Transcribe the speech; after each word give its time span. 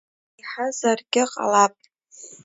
Еиҳазаргьы 0.39 1.23
ҟалап! 1.31 1.73